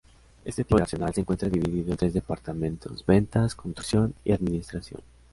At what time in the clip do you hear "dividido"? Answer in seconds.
1.47-1.91